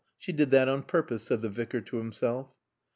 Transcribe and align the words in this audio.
She 0.17 0.31
did 0.31 0.49
that 0.49 0.67
on 0.67 0.81
purpose," 0.81 1.21
said 1.21 1.43
the 1.43 1.49
Vicar 1.49 1.79
to 1.79 1.97
himself. 1.97 2.47